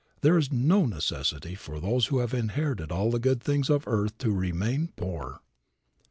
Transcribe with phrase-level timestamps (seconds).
[0.21, 3.91] There is no necessity for those who have inherited all the good things of the
[3.91, 5.41] earth to remain poor.